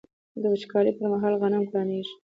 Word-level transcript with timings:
د 0.41 0.43
وچکالۍ 0.53 0.91
پر 0.97 1.05
مهال 1.13 1.33
غنم 1.41 1.63
ګرانیږي. 1.69 2.13